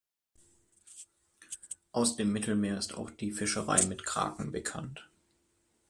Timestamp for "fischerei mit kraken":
3.31-4.51